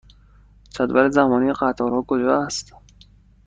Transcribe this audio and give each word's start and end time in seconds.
جدول 0.73 1.11
زمانی 1.11 1.53
قطارها 1.53 2.01
کجا 2.07 2.41
است؟ 2.41 2.73